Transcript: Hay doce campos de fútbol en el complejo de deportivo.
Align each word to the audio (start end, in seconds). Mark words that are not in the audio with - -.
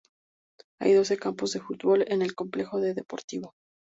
Hay 0.79 0.93
doce 0.95 1.15
campos 1.19 1.53
de 1.53 1.59
fútbol 1.59 2.05
en 2.07 2.23
el 2.23 2.33
complejo 2.33 2.81
de 2.81 2.95
deportivo. 2.95 3.53